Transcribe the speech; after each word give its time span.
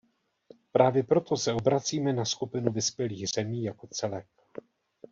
Právě 0.71 1.03
proto 1.03 1.37
se 1.37 1.53
obracíme 1.53 2.13
na 2.13 2.25
skupinu 2.25 2.71
vyspělých 2.71 3.25
zemí 3.35 3.63
jako 3.63 3.87
celek. 3.87 4.27